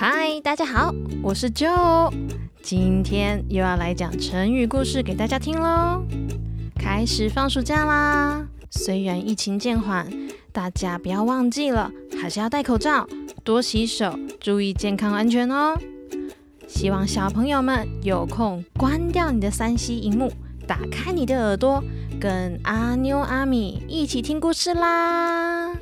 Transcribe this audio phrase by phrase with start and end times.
[0.00, 2.12] 嗨，大家好，我是 Joe，
[2.62, 6.04] 今天又要来讲成语故事给大家听喽。
[6.76, 10.08] 开始放暑假啦，虽然疫情渐缓，
[10.52, 11.90] 大家不要忘记了，
[12.22, 13.08] 还是要戴口罩，
[13.42, 15.76] 多洗手，注意健康安全哦。
[16.68, 20.32] 希望小朋友们有空关掉你的三 C 荧幕，
[20.64, 21.82] 打开你的耳朵，
[22.20, 25.74] 跟阿妞阿米一起听故事啦。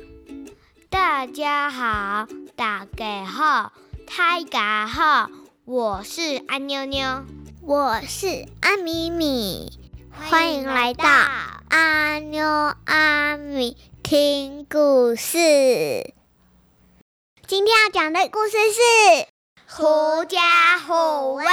[0.89, 3.73] 大家好，大家好，
[4.07, 5.29] 大家好，
[5.65, 7.25] 我是安妞妞，
[7.61, 9.77] 我是阿米米，
[10.13, 11.03] 欢迎来到
[11.69, 12.45] 阿妞
[12.85, 16.13] 阿米听故事。
[17.45, 18.79] 今天要讲的故事是
[19.67, 21.43] 《狐假虎威》。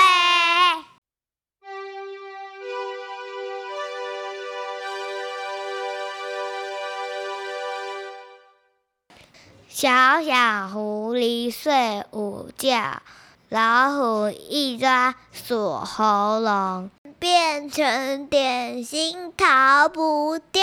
[9.77, 13.03] 小小狐狸睡午觉，
[13.49, 20.63] 老虎一抓锁喉咙，变成点心逃不掉，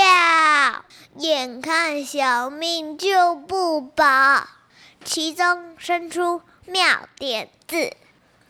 [1.18, 4.48] 眼看小命就不保，
[5.04, 7.92] 其中生出妙点子，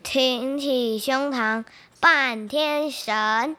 [0.04, 1.64] 挺起胸膛
[1.98, 3.56] 半天神，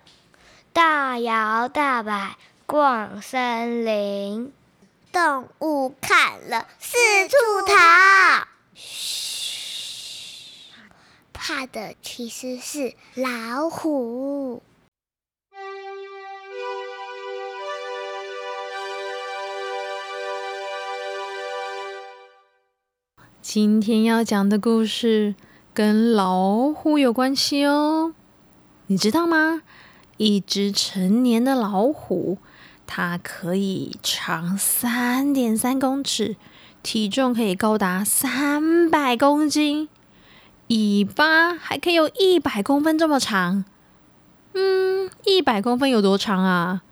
[0.72, 4.54] 大摇大摆逛森林。
[5.14, 6.98] 动物看了四
[7.28, 7.36] 处
[7.68, 10.72] 逃，嘘，
[11.32, 14.64] 怕的其实是老虎。
[23.40, 25.36] 今天要讲的故事
[25.76, 28.16] 跟老虎有关系哦，
[28.88, 29.62] 你知道吗？
[30.18, 32.40] 一只成年的老虎。
[32.96, 36.36] 它可以长三点三公尺，
[36.84, 39.90] 体重可以高达三百公斤，
[40.68, 43.66] 尾巴还可以有一百公分这么长。
[44.54, 46.84] 嗯，一百公分有多长啊？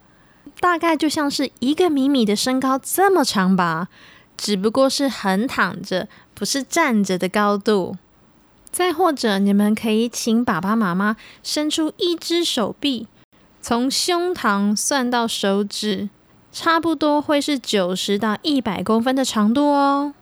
[0.59, 3.87] 大概就像是一个米米的身高这么长吧，
[4.35, 7.95] 只不过是横躺着，不是站着的高度。
[8.71, 13.05] 再或者，你们可以请爸爸妈妈伸出一只手臂。
[13.61, 16.09] 从胸膛算到手指，
[16.51, 20.15] 差不多会是九十到一百公分的长度哦。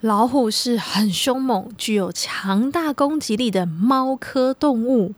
[0.00, 5.14] 老虎是很凶猛、具有强大攻击力的猫科动物，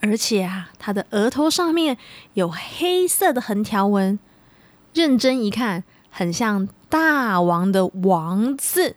[0.00, 1.98] 而且啊，它的额头上面
[2.32, 4.18] 有黑色的横条纹，
[4.94, 8.96] 认真一看，很像大王的王字，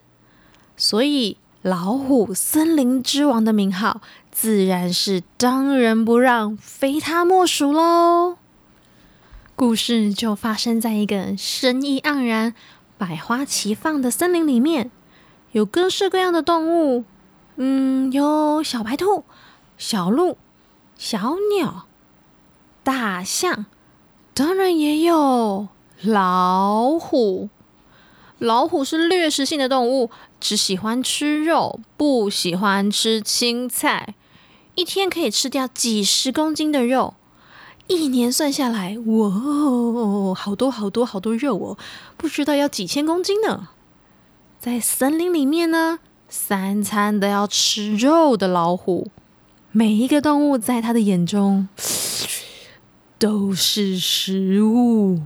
[0.76, 1.36] 所以。
[1.62, 4.00] 老虎森林之王的名号，
[4.40, 8.36] 自然是当仁不让，非他莫属喽。
[9.56, 12.54] 故事就发生在一个生意盎然、
[12.96, 14.92] 百花齐放的森林里面，
[15.50, 17.04] 有各式各样的动物，
[17.56, 19.24] 嗯，有小白兔、
[19.76, 20.38] 小鹿、
[20.96, 21.86] 小鸟、
[22.84, 23.66] 大象，
[24.34, 25.66] 当然也有
[26.00, 27.48] 老虎。
[28.38, 34.14] 老虎是掠食性的动物，只喜欢吃肉，不喜欢吃青菜。
[34.78, 37.14] 一天可以吃掉几十公斤的肉，
[37.88, 41.78] 一年算下来，哇，好多好多好多肉哦！
[42.16, 43.70] 不知道要几千公斤呢。
[44.60, 49.08] 在森林里面呢，三餐都要吃肉的老虎，
[49.72, 51.68] 每一个动物在他的眼中
[53.18, 55.18] 都是食物，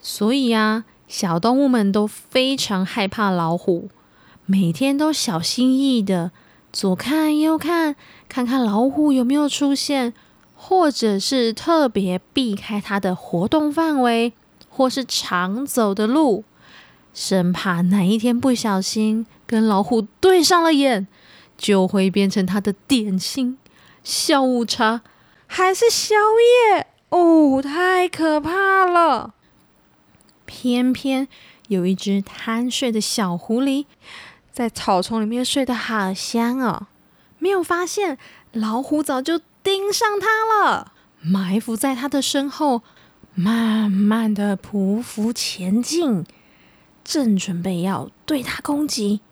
[0.00, 0.86] 所以啊。
[1.06, 3.88] 小动物们都非常害怕老虎，
[4.46, 6.30] 每天都小心翼翼的
[6.72, 7.96] 左看右看，
[8.28, 10.14] 看看老虎有没有出现，
[10.54, 14.32] 或者是特别避开它的活动范围，
[14.68, 16.44] 或是常走的路，
[17.12, 21.08] 生怕哪一天不小心跟老虎对上了眼，
[21.58, 23.58] 就会变成它的点心、
[24.04, 25.02] 下午茶
[25.46, 26.14] 还是宵
[26.74, 29.34] 夜哦，太可怕了！
[30.46, 31.26] 偏偏
[31.66, 33.86] 有一只贪睡的小狐狸，
[34.60, 36.88] 在草丛里面睡得好香哦，
[37.38, 38.18] 没有发现
[38.52, 40.92] 老虎早就盯上它了，
[41.22, 42.82] 埋伏在它的身后，
[43.34, 46.26] 慢慢的匍匐前进，
[47.02, 49.22] 正准备要对它攻击。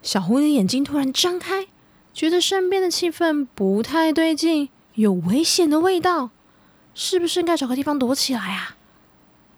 [0.00, 1.66] 小狐狸眼睛突然张开，
[2.14, 6.30] 觉得身边的气氛不太对劲，有危险的味道，
[6.94, 8.78] 是不是该找个地方躲起来啊？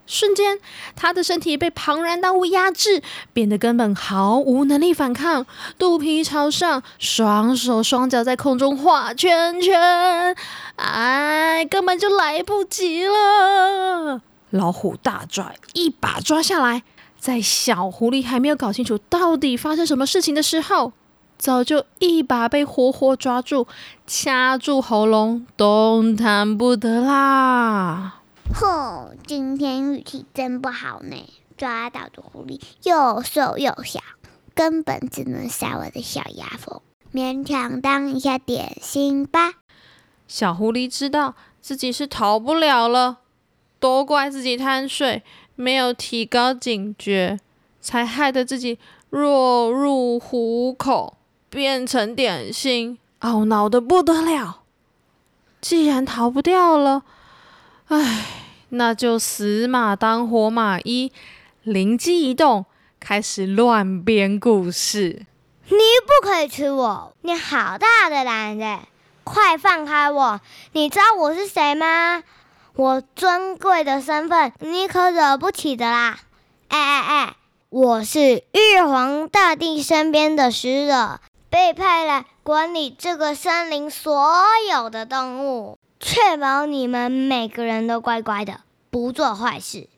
[0.06, 0.58] 瞬间，
[0.94, 5.46] 他的身体被庞然大物压制，变得根本毫无能力反抗。
[5.78, 10.34] 肚皮朝上，双手双脚在空中画圈圈，
[10.76, 14.22] 哎，根本就来不及了。
[14.50, 16.84] 老虎大拽一把抓下来，
[17.18, 20.92] 在小狐狸还没有搞清楚到底发生什么事情的时候，
[21.36, 23.66] 早就一把被活活抓住，
[24.06, 28.20] 掐住喉咙，动弹不得啦！
[28.54, 31.16] 吼，今天运气真不好呢！
[31.56, 34.00] 抓到的狐狸又瘦又小，
[34.54, 36.80] 根本只能塞我的小牙缝，
[37.12, 39.54] 勉强当一下点心吧。
[40.28, 43.18] 小狐狸知道自己是逃不了了，
[43.80, 45.22] 都怪自己贪睡。
[45.54, 47.40] 没有提高警觉，
[47.80, 48.78] 才害得自己
[49.08, 51.16] 落入虎口，
[51.48, 54.62] 变成点心，懊恼的不得了。
[55.62, 57.04] 既然逃不掉了，
[57.88, 58.26] 唉，
[58.70, 61.12] 那就死马当活马医，
[61.62, 62.66] 灵机一动，
[62.98, 65.24] 开始乱编故事。
[65.68, 67.14] 你不可以吃我！
[67.22, 68.64] 你好大的胆子！
[69.22, 70.40] 快放开我！
[70.72, 72.24] 你知道我是谁吗？
[72.74, 76.18] 我尊贵的身份，你可惹不起的啦！
[76.66, 77.36] 哎哎哎，
[77.68, 84.34] 我是玉皇大帝身边的使者，被派来管理这个森林所
[84.72, 88.60] 有的动物，确保你们每个人都乖乖的，
[88.90, 89.88] 不做坏事。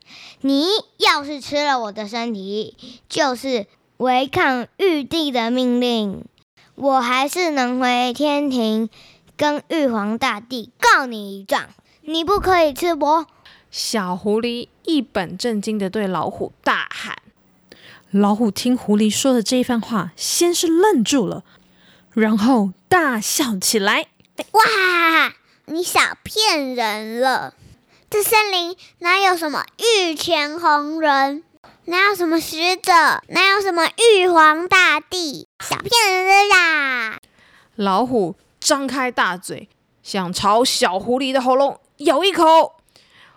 [0.41, 0.65] 你
[0.97, 2.75] 要是吃了我的身体，
[3.07, 3.67] 就是
[3.97, 6.25] 违抗玉帝的命令，
[6.75, 8.89] 我还是能回天庭
[9.35, 11.67] 跟玉皇大帝告你一状。
[12.01, 13.27] 你不可以吃我！
[13.69, 17.17] 小狐狸一本正经的对老虎大喊。
[18.09, 21.43] 老虎听狐狸说的这一番话，先是愣住了，
[22.13, 24.07] 然后大笑起来。
[24.53, 24.61] 哇！
[25.71, 27.53] 你少骗人了！
[28.09, 31.43] 这森林哪有什么御前红人？
[31.85, 32.91] 哪有什么使者？
[33.27, 35.47] 哪有什么玉皇大帝？
[35.63, 37.19] 想骗人的啦！
[37.75, 39.69] 老虎张开大嘴，
[40.01, 41.79] 想朝小狐狸的喉咙。
[41.97, 42.73] 咬一口，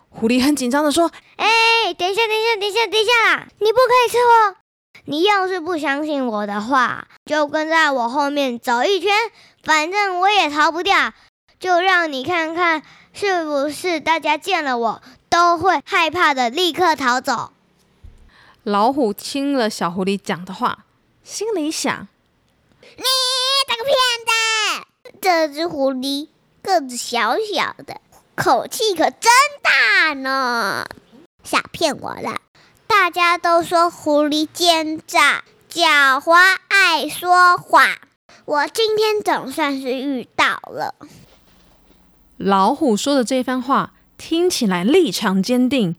[0.08, 3.46] 狐狸很紧张的说：“哎，等一下，等一下，等一下，等一下啦！
[3.58, 4.56] 你不可以吃我！
[5.04, 9.12] 你要是不相信我的话，就跟在我后面走一圈，
[9.62, 11.12] 反正我也逃不掉。
[11.62, 12.82] 就让你看看，
[13.14, 17.52] 是不是大家见了我都会害怕的，立刻逃走。”
[18.64, 20.84] 老虎听了小狐狸讲的话，
[21.22, 22.08] 心里想
[22.82, 23.04] ：“你
[23.68, 23.94] 这个骗
[24.26, 25.18] 子！
[25.20, 26.26] 这只狐狸
[26.62, 28.00] 个子小小的。”
[28.34, 29.30] 口气可真
[29.62, 30.88] 大呢！
[31.44, 32.40] 想骗我了？
[32.88, 37.86] 大家都说狐狸奸诈、狡猾、爱说谎，
[38.46, 40.96] 我今天总算是遇到了。
[42.44, 45.94] 老虎说的这番话听起来立场坚定，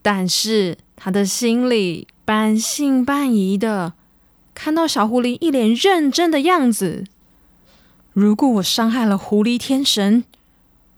[0.00, 3.94] 但是他的心里半信半疑的。
[4.54, 7.04] 看到小狐狸一脸认真的样子，
[8.12, 10.22] 如果我伤害了狐狸天神，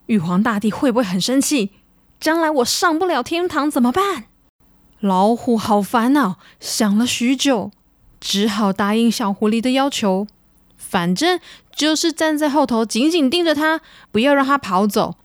[0.07, 1.71] 玉皇大帝会不会很生气？
[2.19, 4.25] 将来我上不了天堂怎么办？
[5.01, 7.71] 老虎好烦恼，想了许久，
[8.21, 10.27] 只好答应小狐狸的要求。
[10.81, 11.39] 反正
[11.71, 13.81] 就是站在后头，紧紧盯着他，
[14.11, 15.17] 不要让他跑走。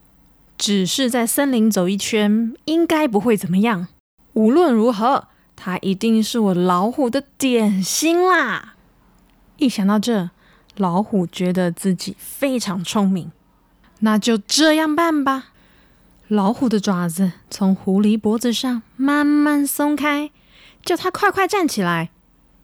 [0.57, 3.87] 只是在森林走一圈，应该不会怎么样。
[4.33, 8.75] 无论如何，他一定是我老虎的点心啦！
[9.57, 10.29] 一想到这，
[10.75, 13.31] 老虎觉得自己非常聪明。
[13.99, 15.51] 那就这样办吧。
[16.27, 20.31] 老虎的爪子从狐狸脖子上慢慢松开，
[20.83, 22.11] 叫它快快站起来，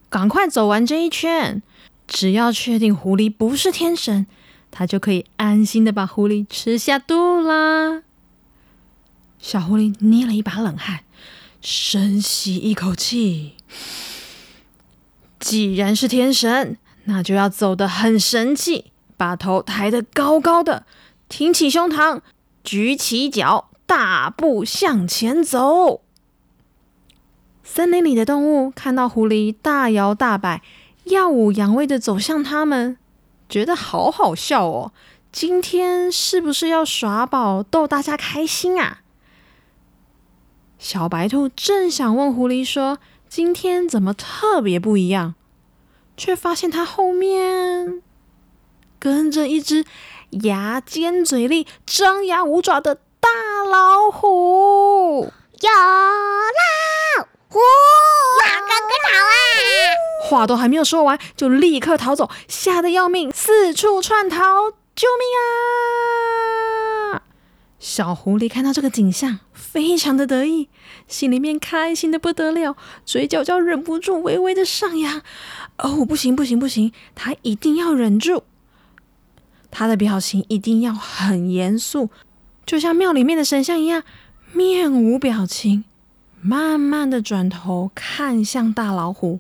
[0.10, 1.62] 赶快走完这一圈。
[2.14, 4.28] 只要确定狐狸不是天神，
[4.70, 8.04] 它就可以安心的把狐狸吃下肚啦。
[9.40, 11.06] 小狐狸捏了一把冷汗，
[11.62, 13.54] 深吸一口气。
[15.40, 20.86] 既然是天神，那就要走得很神气，把头抬得高高的。
[21.30, 22.20] 挺起胸膛，
[22.62, 26.02] 举起脚，大步向前走。
[27.64, 30.62] 森林里的动物看到狐狸大摇大摆、
[31.06, 32.98] 耀武扬威的走向他们，
[33.50, 34.92] 觉得好好笑哦。
[35.32, 39.02] 今天是不是要耍宝逗大家开心啊？
[40.78, 45.36] 小白兔正想问狐狸说：“今天怎么特别不一样？”
[46.18, 48.02] 却发现它后面
[49.00, 49.86] 跟着一只。
[50.46, 53.28] 牙尖嘴利、张牙舞爪的大
[53.70, 55.30] 老虎，
[55.60, 57.60] 有老虎，
[58.40, 60.11] 赶快逃啊！
[60.22, 64.38] 话都还没有说完，就立刻逃走，吓得要命，四处窜逃，
[64.96, 65.26] 救命
[67.16, 67.24] 啊！
[67.80, 70.70] 小狐狸看到这个景象，非常的得意，
[71.08, 75.24] 心里面开心的不得了，嘴角就忍不住微微的上扬。
[75.80, 78.44] 哦，不行不行不行，他一定要忍住。
[79.72, 82.12] 他的表情一定要很严肃，
[82.66, 84.04] 就像庙里面的神像一样，
[84.54, 85.86] 面无表情，
[86.42, 89.40] 慢慢的转头看向大老虎。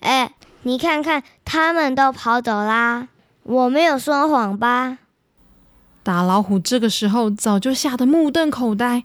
[0.00, 3.08] 哎，你看看，他们都跑走啦，
[3.42, 4.98] 我没有说谎吧？
[6.02, 9.04] 大老虎这个时候早就吓得目瞪口呆，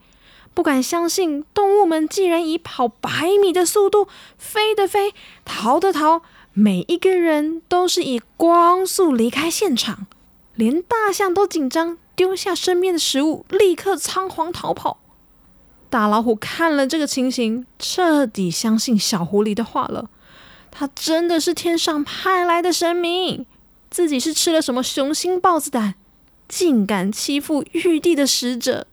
[0.53, 3.09] 不敢相信动物们竟然以跑百
[3.41, 4.07] 米的速度
[4.37, 6.21] 飞的飞，逃的逃，
[6.53, 10.07] 每一个人都是以光速离开现场，
[10.55, 14.99] 连大象都紧张，丢下身边的食物，立刻仓皇逃跑。
[15.89, 20.09] 大老虎看了这个情形，彻底相信小狐狸的话了。
[20.75, 23.45] 他真的是天上派来的神明，
[23.91, 25.93] 自己是吃了什么雄心豹子胆，
[26.47, 28.87] 竟敢欺负玉帝的使者，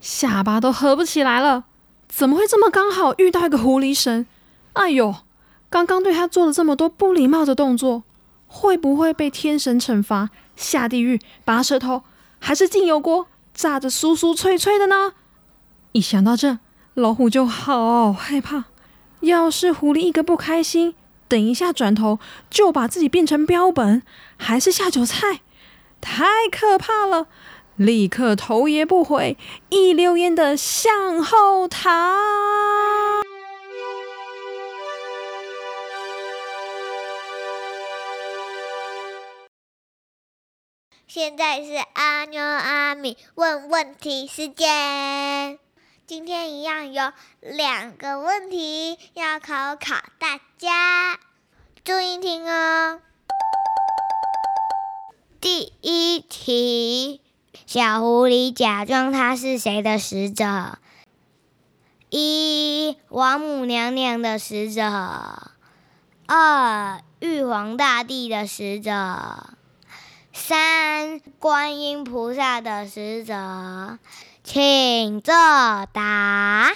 [0.00, 1.64] 下巴都合不起来了。
[2.08, 4.26] 怎么会这么刚好遇到一个狐狸神？
[4.74, 5.16] 哎呦，
[5.68, 8.04] 刚刚对他做了这么多不礼貌的动作，
[8.46, 12.04] 会不会被天神惩罚下地狱拔舌头，
[12.38, 15.14] 还是进油锅炸得酥酥脆脆的呢？
[15.90, 16.60] 一想到这，
[16.94, 18.66] 老虎就好害怕。
[19.22, 20.94] 要是狐狸一个不开心，
[21.28, 22.18] 等一下转头
[22.50, 24.02] 就把自己变成标本，
[24.36, 25.40] 还是下酒菜，
[26.00, 27.28] 太可怕了！
[27.76, 29.38] 立刻头也不回，
[29.70, 32.18] 一溜烟的向后逃。
[41.06, 45.58] 现在是阿妞阿米问问题时间。
[46.14, 51.18] 今天一样有两个问题要考考大家，
[51.84, 53.00] 注意听哦。
[55.40, 57.22] 第一题，
[57.64, 60.76] 小狐狸假装它是谁的使者？
[62.10, 64.82] 一、王母娘娘的使者；
[66.26, 69.56] 二、玉皇大帝的使者；
[70.34, 73.98] 三、观音菩萨的使者。
[74.44, 75.32] 请作
[75.92, 76.72] 答。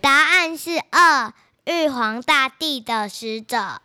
[0.00, 1.34] 答案是二，
[1.66, 3.82] 玉皇大帝的使者。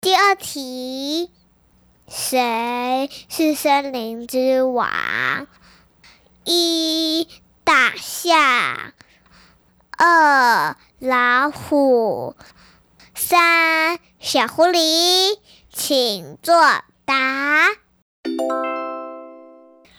[0.00, 1.30] 第二题，
[2.08, 5.46] 谁是森林之王？
[6.44, 7.28] 一
[7.62, 8.94] 大象，
[9.98, 12.34] 二老虎，
[13.14, 15.38] 三小狐狸。
[15.72, 16.82] 请作。
[17.10, 17.70] 答，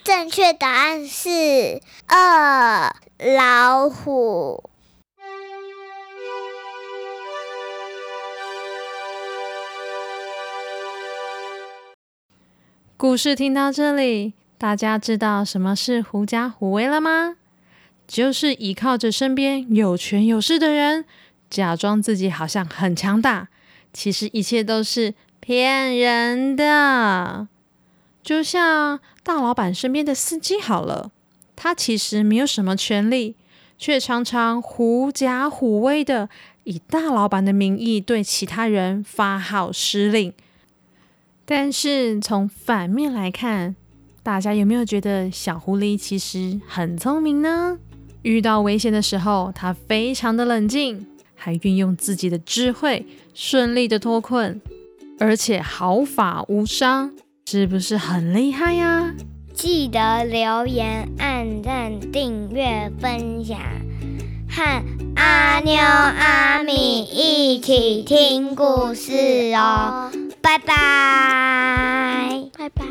[0.01, 2.95] 正确答案是二
[3.35, 4.69] 老虎。
[12.95, 17.35] 故事听到这里，大家知道什么是狐假虎威了吗？
[18.07, 21.03] 就是依靠着身边有权有势的人，
[21.49, 23.49] 假装自己好像很强大，
[23.91, 25.13] 其实一切都是。
[25.41, 27.47] 骗人的，
[28.21, 31.11] 就像大老板身边的司机好了，
[31.55, 33.35] 他其实没有什么权利，
[33.77, 36.29] 却常常狐假虎威的
[36.63, 40.31] 以大老板的名义对其他人发号施令。
[41.43, 43.75] 但是从反面来看，
[44.21, 47.79] 大家有没有觉得小狐狸其实很聪明呢？
[48.21, 54.61] 遇到危险的时候，他非常的冷静，还运用自己的智慧，顺利的脱困。
[55.21, 57.11] 而且毫发无伤，
[57.45, 59.13] 是不是很厉害呀？
[59.53, 63.59] 记得留言、按赞、订阅、分享，
[64.49, 64.83] 和
[65.15, 70.11] 阿妞阿米一起听故事哦！
[70.41, 72.83] 拜拜，拜拜。